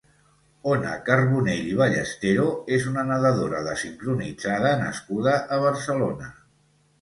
[0.69, 2.45] Ona Carbonell i Ballestero
[2.77, 6.33] és una nadadora de sincronitzada nascuda a Barcelona.